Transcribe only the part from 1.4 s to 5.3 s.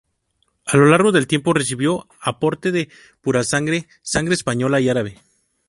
recibió aporte de purasangre, sangre española y árabe.